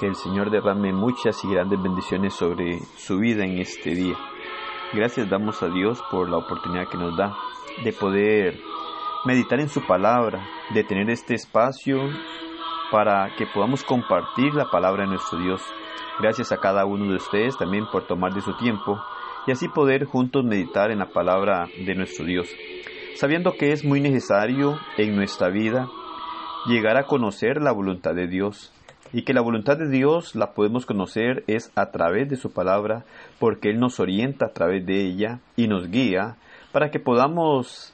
Que 0.00 0.06
el 0.06 0.14
Señor 0.14 0.50
derrame 0.50 0.94
muchas 0.94 1.44
y 1.44 1.50
grandes 1.50 1.78
bendiciones 1.82 2.32
sobre 2.32 2.78
su 2.96 3.18
vida 3.18 3.44
en 3.44 3.58
este 3.58 3.90
día. 3.90 4.16
Gracias 4.94 5.28
damos 5.28 5.62
a 5.62 5.68
Dios 5.68 6.02
por 6.10 6.30
la 6.30 6.38
oportunidad 6.38 6.88
que 6.88 6.96
nos 6.96 7.14
da 7.18 7.36
de 7.84 7.92
poder 7.92 8.58
meditar 9.26 9.60
en 9.60 9.68
su 9.68 9.86
palabra, 9.86 10.42
de 10.72 10.84
tener 10.84 11.10
este 11.10 11.34
espacio 11.34 11.98
para 12.90 13.36
que 13.36 13.44
podamos 13.44 13.84
compartir 13.84 14.54
la 14.54 14.70
palabra 14.70 15.02
de 15.02 15.10
nuestro 15.10 15.38
Dios. 15.38 15.62
Gracias 16.18 16.50
a 16.50 16.56
cada 16.56 16.86
uno 16.86 17.10
de 17.10 17.16
ustedes 17.16 17.58
también 17.58 17.84
por 17.92 18.06
tomar 18.06 18.32
de 18.32 18.40
su 18.40 18.56
tiempo 18.56 18.98
y 19.46 19.52
así 19.52 19.68
poder 19.68 20.06
juntos 20.06 20.46
meditar 20.46 20.90
en 20.90 21.00
la 21.00 21.10
palabra 21.10 21.68
de 21.84 21.94
nuestro 21.94 22.24
Dios, 22.24 22.48
sabiendo 23.16 23.52
que 23.52 23.72
es 23.72 23.84
muy 23.84 24.00
necesario 24.00 24.78
en 24.96 25.14
nuestra 25.14 25.50
vida 25.50 25.90
llegar 26.64 26.96
a 26.96 27.04
conocer 27.04 27.60
la 27.60 27.72
voluntad 27.72 28.14
de 28.14 28.28
Dios 28.28 28.72
y 29.12 29.22
que 29.22 29.34
la 29.34 29.40
voluntad 29.40 29.76
de 29.76 29.88
Dios 29.88 30.34
la 30.34 30.52
podemos 30.52 30.86
conocer 30.86 31.44
es 31.46 31.72
a 31.74 31.90
través 31.90 32.28
de 32.28 32.36
su 32.36 32.52
palabra 32.52 33.04
porque 33.38 33.70
Él 33.70 33.80
nos 33.80 33.98
orienta 34.00 34.46
a 34.46 34.52
través 34.52 34.86
de 34.86 35.00
ella 35.00 35.40
y 35.56 35.66
nos 35.66 35.90
guía 35.90 36.36
para 36.72 36.90
que 36.90 37.00
podamos 37.00 37.92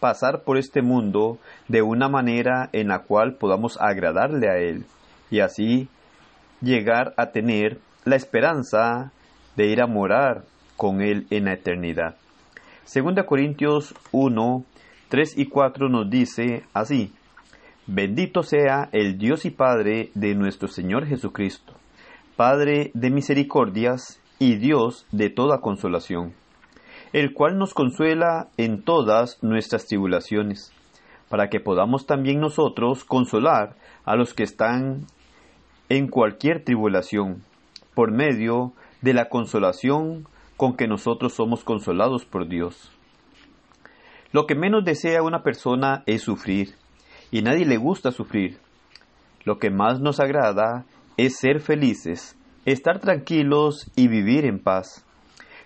pasar 0.00 0.42
por 0.44 0.56
este 0.56 0.82
mundo 0.82 1.38
de 1.68 1.82
una 1.82 2.08
manera 2.08 2.70
en 2.72 2.88
la 2.88 3.00
cual 3.00 3.34
podamos 3.34 3.78
agradarle 3.80 4.48
a 4.48 4.58
Él 4.58 4.84
y 5.30 5.40
así 5.40 5.88
llegar 6.60 7.12
a 7.16 7.32
tener 7.32 7.78
la 8.04 8.16
esperanza 8.16 9.12
de 9.56 9.66
ir 9.66 9.82
a 9.82 9.86
morar 9.86 10.44
con 10.76 11.00
Él 11.00 11.26
en 11.30 11.46
la 11.46 11.54
eternidad. 11.54 12.16
Segunda 12.84 13.26
Corintios 13.26 13.94
1, 14.12 14.64
3 15.08 15.38
y 15.38 15.46
4 15.46 15.88
nos 15.88 16.08
dice 16.08 16.64
así, 16.72 17.12
Bendito 17.88 18.42
sea 18.42 18.88
el 18.90 19.16
Dios 19.16 19.44
y 19.44 19.50
Padre 19.50 20.10
de 20.14 20.34
nuestro 20.34 20.66
Señor 20.66 21.06
Jesucristo, 21.06 21.72
Padre 22.34 22.90
de 22.94 23.10
misericordias 23.10 24.20
y 24.40 24.56
Dios 24.56 25.06
de 25.12 25.30
toda 25.30 25.60
consolación, 25.60 26.34
el 27.12 27.32
cual 27.32 27.58
nos 27.58 27.74
consuela 27.74 28.48
en 28.56 28.82
todas 28.82 29.40
nuestras 29.40 29.86
tribulaciones, 29.86 30.72
para 31.28 31.48
que 31.48 31.60
podamos 31.60 32.06
también 32.06 32.40
nosotros 32.40 33.04
consolar 33.04 33.76
a 34.04 34.16
los 34.16 34.34
que 34.34 34.42
están 34.42 35.06
en 35.88 36.08
cualquier 36.08 36.64
tribulación, 36.64 37.44
por 37.94 38.10
medio 38.10 38.72
de 39.00 39.14
la 39.14 39.28
consolación 39.28 40.26
con 40.56 40.76
que 40.76 40.88
nosotros 40.88 41.34
somos 41.34 41.62
consolados 41.62 42.24
por 42.24 42.48
Dios. 42.48 42.90
Lo 44.32 44.48
que 44.48 44.56
menos 44.56 44.84
desea 44.84 45.22
una 45.22 45.44
persona 45.44 46.02
es 46.06 46.22
sufrir, 46.22 46.74
y 47.30 47.42
nadie 47.42 47.64
le 47.64 47.76
gusta 47.76 48.10
sufrir. 48.12 48.58
Lo 49.44 49.58
que 49.58 49.70
más 49.70 50.00
nos 50.00 50.20
agrada 50.20 50.84
es 51.16 51.38
ser 51.38 51.60
felices, 51.60 52.36
estar 52.64 53.00
tranquilos 53.00 53.90
y 53.96 54.08
vivir 54.08 54.44
en 54.44 54.58
paz. 54.58 55.04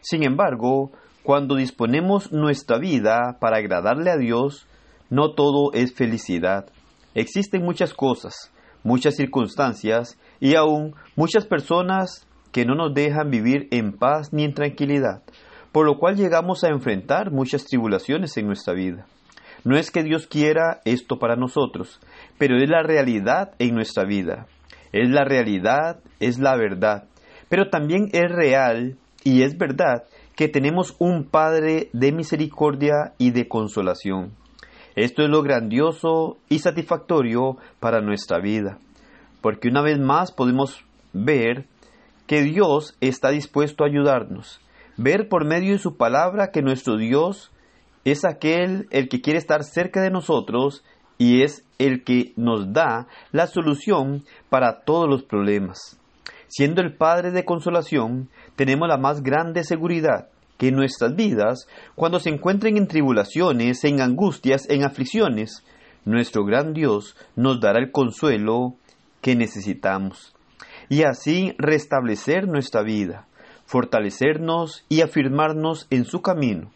Sin 0.01 0.23
embargo, 0.23 0.93
cuando 1.23 1.57
disponemos 1.57 2.33
nuestra 2.33 2.79
vida 2.79 3.39
para 3.41 3.59
agradarle 3.59 4.11
a 4.11 4.17
Dios, 4.17 4.67
no 5.11 5.35
todo 5.35 5.73
es 5.73 5.95
felicidad. 5.95 6.67
Existen 7.15 7.63
muchas 7.63 7.93
cosas, 7.95 8.53
muchas 8.83 9.17
circunstancias 9.17 10.19
y 10.39 10.55
aún 10.55 10.95
muchas 11.17 11.47
personas 11.47 12.27
que 12.53 12.65
no 12.65 12.75
nos 12.75 12.95
dejan 12.95 13.31
vivir 13.31 13.69
en 13.71 13.93
paz 13.93 14.33
ni 14.33 14.45
en 14.45 14.55
tranquilidad, 14.55 15.23
por 15.73 15.87
lo 15.87 15.99
cual 15.99 16.17
llegamos 16.17 16.65
a 16.65 16.69
enfrentar 16.69 17.31
muchas 17.31 17.65
tribulaciones 17.65 18.37
en 18.37 18.47
nuestra 18.47 18.75
vida. 18.75 19.07
No 19.65 19.77
es 19.77 19.91
que 19.91 20.03
Dios 20.03 20.27
quiera 20.27 20.81
esto 20.85 21.19
para 21.19 21.37
nosotros, 21.37 22.01
pero 22.39 22.57
es 22.57 22.69
la 22.69 22.83
realidad 22.83 23.53
en 23.59 23.75
nuestra 23.75 24.05
vida. 24.05 24.47
Es 24.93 25.09
la 25.11 25.25
realidad, 25.25 26.01
es 26.19 26.39
la 26.39 26.57
verdad. 26.57 27.05
Pero 27.49 27.69
también 27.69 28.09
es 28.13 28.31
real 28.31 28.97
y 29.23 29.43
es 29.43 29.59
verdad 29.59 30.05
que 30.35 30.49
tenemos 30.49 30.97
un 30.99 31.25
Padre 31.25 31.91
de 31.93 32.13
misericordia 32.13 33.13
y 33.19 33.31
de 33.31 33.49
consolación. 33.49 34.33
Esto 34.97 35.23
es 35.23 35.29
lo 35.29 35.43
grandioso 35.43 36.39
y 36.49 36.61
satisfactorio 36.61 37.59
para 37.79 38.01
nuestra 38.01 38.41
vida, 38.41 38.79
porque 39.41 39.69
una 39.69 39.83
vez 39.83 39.99
más 39.99 40.33
podemos 40.33 40.85
ver 41.13 41.67
que 42.27 42.43
Dios 42.43 42.97
está 43.01 43.31
dispuesto 43.31 43.85
a 43.85 43.89
ayudarnos, 43.89 44.61
ver 44.97 45.29
por 45.29 45.45
medio 45.45 45.73
de 45.73 45.79
su 45.79 45.97
palabra 45.97 46.51
que 46.51 46.63
nuestro 46.63 46.97
Dios 46.97 47.53
es 48.05 48.25
aquel 48.25 48.87
el 48.91 49.09
que 49.09 49.21
quiere 49.21 49.39
estar 49.39 49.65
cerca 49.65 50.01
de 50.03 50.11
nosotros 50.11 50.85
y 51.19 51.43
es 51.43 51.65
el 51.79 52.03
que 52.05 52.33
nos 52.37 52.73
da 52.73 53.07
la 53.33 53.47
solución 53.47 54.25
para 54.49 54.81
todos 54.81 55.09
los 55.09 55.23
problemas. 55.23 55.99
Siendo 56.49 56.81
el 56.83 56.97
Padre 56.97 57.31
de 57.31 57.45
consolación, 57.45 58.29
tenemos 58.57 58.89
la 58.89 58.97
más 58.97 59.23
grande 59.23 59.65
seguridad 59.65 60.29
que 60.59 60.69
en 60.69 60.77
nuestras 60.77 61.15
vidas, 61.15 61.67
cuando 61.95 62.21
se 62.21 62.31
encuentren 62.31 62.77
en 62.77 62.89
tribulaciones, 62.89 63.85
en 63.85 64.01
angustias, 64.01 64.69
en 64.69 64.85
aflicciones, 64.85 65.65
nuestro 66.05 66.45
gran 66.45 66.73
Dios 66.73 67.17
nos 67.37 67.61
dará 67.61 67.79
el 67.79 67.93
consuelo 67.93 68.75
que 69.21 69.37
necesitamos 69.37 70.35
y 70.89 71.05
así 71.05 71.55
restablecer 71.57 72.49
nuestra 72.49 72.83
vida, 72.83 73.27
fortalecernos 73.65 74.85
y 74.89 75.03
afirmarnos 75.03 75.87
en 75.91 76.05
su 76.05 76.21
camino. 76.21 76.71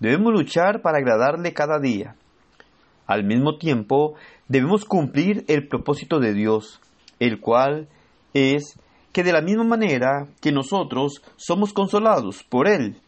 Debemos 0.00 0.32
luchar 0.32 0.82
para 0.82 0.98
agradarle 0.98 1.52
cada 1.52 1.78
día. 1.78 2.16
Al 3.06 3.24
mismo 3.24 3.58
tiempo, 3.58 4.14
debemos 4.48 4.84
cumplir 4.84 5.44
el 5.48 5.68
propósito 5.68 6.18
de 6.18 6.32
Dios, 6.32 6.80
el 7.20 7.40
cual 7.40 7.88
es 8.32 8.78
que 9.12 9.22
de 9.22 9.32
la 9.32 9.42
misma 9.42 9.64
manera 9.64 10.26
que 10.40 10.52
nosotros 10.52 11.22
somos 11.36 11.72
consolados 11.72 12.42
por 12.42 12.66
Él, 12.68 13.00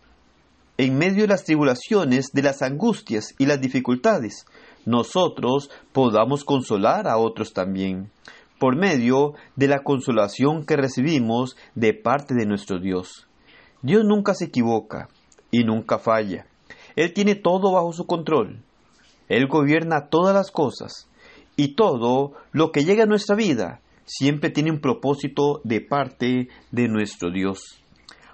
en 0.79 0.99
medio 0.99 1.23
de 1.23 1.29
las 1.29 1.45
tribulaciones, 1.45 2.27
de 2.33 2.43
las 2.43 2.63
angustias 2.63 3.35
y 3.39 3.47
las 3.47 3.61
dificultades, 3.61 4.47
nosotros 4.85 5.71
podamos 5.93 6.45
consolar 6.45 7.09
a 7.09 7.17
otros 7.17 7.53
también, 7.53 8.11
por 8.59 8.77
medio 8.77 9.35
de 9.57 9.69
la 9.69 9.83
consolación 9.83 10.65
que 10.65 10.77
recibimos 10.77 11.57
de 11.75 11.95
parte 11.95 12.35
de 12.35 12.47
nuestro 12.47 12.79
Dios. 12.79 13.27
Dios 13.83 14.05
nunca 14.05 14.35
se 14.35 14.47
equivoca 14.47 15.09
y 15.51 15.65
nunca 15.65 15.99
falla. 15.99 16.47
Él 16.97 17.13
tiene 17.13 17.35
todo 17.35 17.73
bajo 17.73 17.93
su 17.93 18.07
control. 18.07 18.63
Él 19.29 19.47
gobierna 19.47 20.09
todas 20.09 20.35
las 20.35 20.51
cosas 20.51 21.09
y 21.57 21.75
todo 21.75 22.33
lo 22.53 22.73
que 22.73 22.85
llega 22.85 23.05
a 23.05 23.07
nuestra 23.07 23.37
vida 23.37 23.81
siempre 24.05 24.51
tiene 24.51 24.71
un 24.71 24.81
propósito 24.81 25.61
de 25.65 25.81
parte 25.81 26.49
de 26.71 26.89
nuestro 26.89 27.31
Dios. 27.31 27.61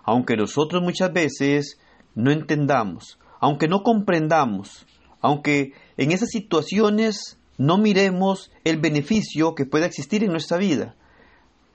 Aunque 0.05 0.37
nosotros 0.37 0.83
muchas 0.83 1.13
veces 1.13 1.79
no 2.15 2.31
entendamos, 2.31 3.19
aunque 3.41 3.69
no 3.69 3.83
comprendamos, 3.83 4.87
aunque 5.21 5.73
en 5.97 6.13
esas 6.13 6.31
situaciones 6.31 7.39
no 7.59 7.79
miremos 7.79 8.51
el 8.65 8.79
beneficio 8.79 9.55
que 9.55 9.67
pueda 9.67 9.87
existir 9.87 10.25
en 10.25 10.31
nuestra 10.31 10.59
vida, 10.59 10.95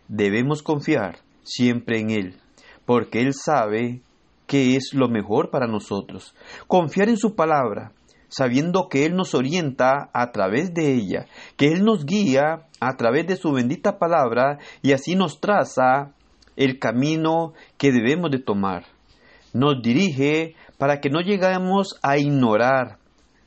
debemos 0.07 0.61
confiar 0.61 1.19
siempre 1.43 1.99
en 1.99 2.11
Él, 2.11 2.41
porque 2.85 3.21
Él 3.21 3.33
sabe 3.33 4.01
qué 4.47 4.75
es 4.75 4.93
lo 4.93 5.09
mejor 5.09 5.51
para 5.51 5.67
nosotros. 5.67 6.33
Confiar 6.67 7.09
en 7.09 7.17
su 7.17 7.35
palabra, 7.35 7.91
sabiendo 8.29 8.87
que 8.89 9.05
Él 9.05 9.15
nos 9.15 9.35
orienta 9.35 10.09
a 10.13 10.31
través 10.31 10.73
de 10.73 10.93
ella, 10.93 11.27
que 11.55 11.67
Él 11.67 11.83
nos 11.83 12.05
guía 12.05 12.67
a 12.79 12.97
través 12.97 13.27
de 13.27 13.35
su 13.35 13.51
bendita 13.51 13.99
palabra 13.99 14.57
y 14.81 14.93
así 14.93 15.15
nos 15.15 15.39
traza 15.39 16.13
el 16.55 16.79
camino 16.79 17.53
que 17.77 17.91
debemos 17.91 18.31
de 18.31 18.39
tomar 18.39 18.97
nos 19.57 19.81
dirige 19.81 20.55
para 20.77 20.99
que 20.99 21.09
no 21.09 21.21
lleguemos 21.21 21.99
a 22.01 22.17
ignorar 22.17 22.99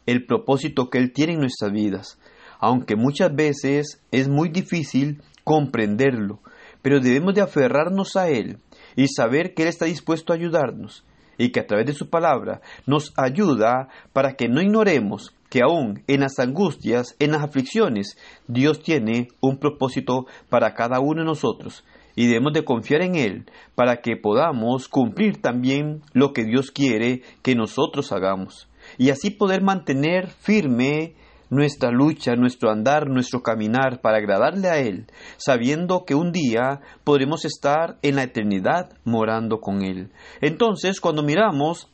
el 0.07 0.27
propósito 0.27 0.91
que 0.91 0.99
Él 0.99 1.13
tiene 1.13 1.35
en 1.35 1.41
nuestras 1.41 1.73
vidas, 1.73 2.19
aunque 2.59 2.97
muchas 2.97 3.35
veces 3.35 4.03
es 4.11 4.29
muy 4.29 4.49
difícil 4.49 5.23
comprenderlo, 5.45 6.41
pero 6.83 7.01
debemos 7.01 7.35
de 7.35 7.43
aferrarnos 7.43 8.17
a 8.17 8.29
Él 8.29 8.59
y 8.97 9.09
saber 9.09 9.55
que 9.55 9.63
Él 9.63 9.69
está 9.69 9.87
dispuesto 9.87 10.33
a 10.33 10.37
ayudarnos 10.37 11.05
y 11.39 11.51
que 11.53 11.61
a 11.61 11.67
través 11.67 11.87
de 11.87 11.95
su 11.95 12.11
palabra 12.11 12.61
nos 12.87 13.13
ayuda 13.17 13.89
para 14.13 14.35
que 14.35 14.49
no 14.49 14.61
ignoremos 14.61 15.35
que 15.49 15.63
aún 15.63 16.03
en 16.07 16.21
las 16.21 16.39
angustias, 16.39 17.17
en 17.19 17.33
las 17.33 17.43
aflicciones, 17.43 18.17
Dios 18.47 18.83
tiene 18.83 19.29
un 19.41 19.59
propósito 19.59 20.27
para 20.49 20.75
cada 20.75 21.01
uno 21.01 21.23
de 21.23 21.27
nosotros 21.27 21.85
y 22.15 22.27
debemos 22.27 22.53
de 22.53 22.65
confiar 22.65 23.03
en 23.03 23.17
Él 23.17 23.47
para 23.75 24.01
que 24.01 24.17
podamos 24.17 24.89
cumplir 24.89 25.41
también 25.41 26.03
lo 26.13 26.33
que 26.33 26.45
Dios 26.45 26.71
quiere 26.71 27.23
que 27.43 27.55
nosotros 27.55 28.13
hagamos 28.13 28.69
y 28.99 29.11
así 29.11 29.31
poder 29.31 29.63
mantener 29.63 30.29
firme 30.29 31.15
nuestra 31.51 31.91
lucha, 31.91 32.37
nuestro 32.37 32.71
andar, 32.71 33.09
nuestro 33.09 33.43
caminar 33.43 34.01
para 34.01 34.19
agradarle 34.19 34.69
a 34.69 34.79
Él, 34.79 35.07
sabiendo 35.37 36.05
que 36.05 36.15
un 36.15 36.33
día 36.33 36.81
podremos 37.05 37.45
estar 37.45 37.99
en 38.03 38.17
la 38.17 38.23
eternidad 38.23 38.91
morando 39.05 39.61
con 39.61 39.83
Él. 39.83 40.13
Entonces, 40.41 41.01
cuando 41.01 41.23
miramos 41.23 41.91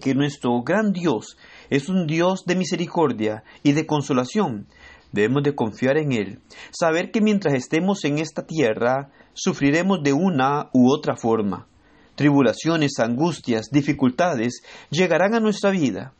que 0.00 0.14
nuestro 0.14 0.62
gran 0.62 0.92
Dios 0.92 1.38
es 1.70 1.88
un 1.88 2.06
Dios 2.06 2.44
de 2.44 2.56
misericordia 2.56 3.44
y 3.62 3.72
de 3.72 3.86
consolación, 3.86 4.66
Debemos 5.10 5.42
de 5.42 5.54
confiar 5.54 5.96
en 5.96 6.12
Él, 6.12 6.40
saber 6.70 7.10
que 7.10 7.20
mientras 7.20 7.54
estemos 7.54 8.04
en 8.04 8.18
esta 8.18 8.46
tierra, 8.46 9.10
sufriremos 9.32 10.02
de 10.02 10.12
una 10.12 10.68
u 10.74 10.92
otra 10.92 11.16
forma. 11.16 11.66
Tribulaciones, 12.14 12.98
angustias, 12.98 13.70
dificultades 13.70 14.62
llegarán 14.90 15.34
a 15.34 15.40
nuestra 15.40 15.70
vida. 15.70 16.12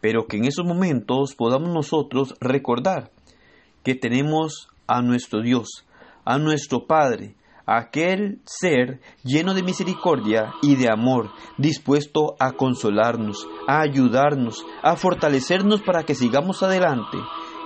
Pero 0.00 0.26
que 0.26 0.36
en 0.36 0.44
esos 0.44 0.64
momentos 0.64 1.34
podamos 1.34 1.70
nosotros 1.70 2.34
recordar 2.40 3.10
que 3.82 3.94
tenemos 3.94 4.68
a 4.86 5.02
nuestro 5.02 5.42
Dios, 5.42 5.86
a 6.24 6.38
nuestro 6.38 6.86
Padre, 6.86 7.34
aquel 7.68 8.40
ser 8.44 9.00
lleno 9.22 9.52
de 9.52 9.62
misericordia 9.62 10.54
y 10.62 10.76
de 10.76 10.90
amor, 10.90 11.30
dispuesto 11.58 12.34
a 12.40 12.52
consolarnos, 12.52 13.46
a 13.66 13.82
ayudarnos, 13.82 14.64
a 14.82 14.96
fortalecernos 14.96 15.82
para 15.82 16.04
que 16.04 16.14
sigamos 16.14 16.62
adelante, 16.62 17.18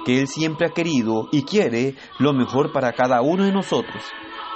que 0.05 0.19
Él 0.21 0.27
siempre 0.27 0.67
ha 0.67 0.75
querido 0.75 1.29
y 1.31 1.45
quiere 1.45 1.95
lo 2.19 2.33
mejor 2.33 2.73
para 2.73 2.93
cada 2.93 3.23
uno 3.23 3.45
de 3.45 3.53
nosotros, 3.53 4.03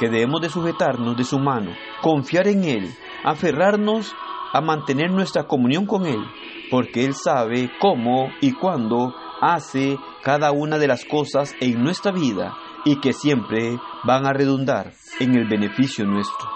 que 0.00 0.08
debemos 0.08 0.40
de 0.40 0.50
sujetarnos 0.50 1.16
de 1.16 1.24
su 1.24 1.38
mano, 1.38 1.70
confiar 2.02 2.48
en 2.48 2.64
Él, 2.64 2.90
aferrarnos 3.22 4.12
a 4.52 4.60
mantener 4.60 5.12
nuestra 5.12 5.44
comunión 5.44 5.86
con 5.86 6.06
Él, 6.06 6.24
porque 6.70 7.04
Él 7.04 7.14
sabe 7.14 7.70
cómo 7.80 8.30
y 8.40 8.52
cuándo 8.52 9.14
hace 9.40 9.98
cada 10.22 10.52
una 10.52 10.78
de 10.78 10.88
las 10.88 11.04
cosas 11.04 11.54
en 11.60 11.82
nuestra 11.82 12.12
vida 12.12 12.56
y 12.84 13.00
que 13.00 13.12
siempre 13.12 13.78
van 14.04 14.26
a 14.26 14.32
redundar 14.32 14.92
en 15.20 15.36
el 15.36 15.48
beneficio 15.48 16.04
nuestro. 16.04 16.48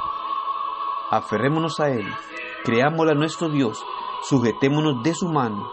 Aferrémonos 1.10 1.80
a 1.80 1.90
Él, 1.90 2.06
creámosle 2.64 3.12
a 3.12 3.18
nuestro 3.18 3.48
Dios, 3.48 3.84
sujetémonos 4.28 5.02
de 5.02 5.14
su 5.14 5.28
mano, 5.28 5.70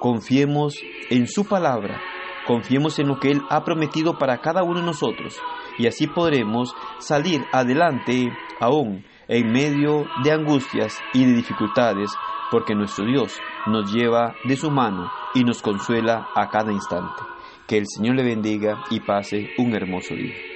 confiemos 0.00 0.74
en 1.10 1.26
su 1.26 1.46
palabra, 1.46 2.00
confiemos 2.46 2.98
en 2.98 3.08
lo 3.08 3.18
que 3.18 3.30
Él 3.30 3.42
ha 3.50 3.62
prometido 3.64 4.18
para 4.18 4.40
cada 4.40 4.62
uno 4.62 4.80
de 4.80 4.86
nosotros 4.86 5.40
y 5.78 5.86
así 5.86 6.06
podremos 6.06 6.74
salir 6.98 7.44
adelante 7.52 8.32
aún 8.60 9.04
en 9.28 9.52
medio 9.52 10.06
de 10.24 10.32
angustias 10.32 11.00
y 11.14 11.24
de 11.24 11.34
dificultades, 11.34 12.10
porque 12.50 12.74
nuestro 12.74 13.04
Dios 13.06 13.38
nos 13.66 13.92
lleva 13.92 14.36
de 14.44 14.56
su 14.56 14.70
mano 14.70 15.10
y 15.34 15.44
nos 15.44 15.62
consuela 15.62 16.28
a 16.34 16.48
cada 16.48 16.72
instante. 16.72 17.22
Que 17.66 17.78
el 17.78 17.86
Señor 17.86 18.16
le 18.16 18.24
bendiga 18.24 18.82
y 18.90 19.00
pase 19.00 19.46
un 19.58 19.74
hermoso 19.74 20.14
día. 20.14 20.49